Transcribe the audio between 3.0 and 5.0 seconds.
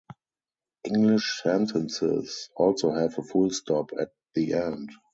a full stop at the end.